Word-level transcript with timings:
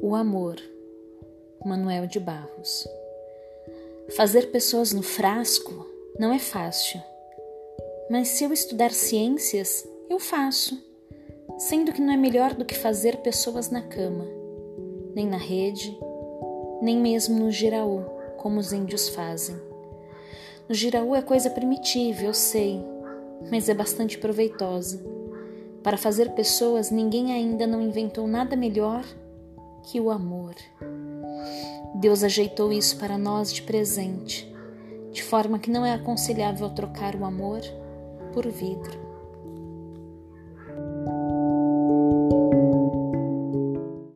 O 0.00 0.14
amor, 0.14 0.56
Manuel 1.64 2.06
de 2.06 2.18
Barros. 2.18 2.86
Fazer 4.16 4.50
pessoas 4.50 4.92
no 4.92 5.02
frasco 5.02 5.86
não 6.18 6.32
é 6.32 6.38
fácil, 6.38 7.00
mas 8.10 8.28
se 8.28 8.44
eu 8.44 8.52
estudar 8.52 8.90
ciências, 8.90 9.88
eu 10.10 10.18
faço, 10.18 10.76
sendo 11.58 11.92
que 11.92 12.00
não 12.00 12.12
é 12.12 12.16
melhor 12.16 12.54
do 12.54 12.64
que 12.64 12.74
fazer 12.74 13.18
pessoas 13.18 13.70
na 13.70 13.82
cama, 13.82 14.26
nem 15.14 15.26
na 15.26 15.38
rede, 15.38 15.96
nem 16.82 16.98
mesmo 16.98 17.38
no 17.38 17.50
giraú, 17.50 18.04
como 18.36 18.58
os 18.58 18.72
índios 18.72 19.08
fazem. 19.08 19.56
No 20.68 20.74
giraú 20.74 21.14
é 21.14 21.22
coisa 21.22 21.48
primitiva, 21.48 22.24
eu 22.24 22.34
sei, 22.34 22.84
mas 23.50 23.68
é 23.68 23.74
bastante 23.74 24.18
proveitosa. 24.18 25.00
Para 25.82 25.96
fazer 25.96 26.30
pessoas, 26.30 26.90
ninguém 26.90 27.32
ainda 27.32 27.66
não 27.66 27.80
inventou 27.80 28.26
nada 28.26 28.56
melhor 28.56 29.04
que 29.84 30.00
o 30.00 30.10
amor. 30.10 30.54
Deus 31.94 32.24
ajeitou 32.24 32.72
isso 32.72 32.96
para 32.98 33.16
nós 33.16 33.52
de 33.52 33.62
presente, 33.62 34.52
de 35.12 35.22
forma 35.22 35.58
que 35.58 35.70
não 35.70 35.84
é 35.84 35.92
aconselhável 35.92 36.70
trocar 36.70 37.14
o 37.14 37.24
amor 37.24 37.60
por 38.32 38.48
vidro. 38.48 39.03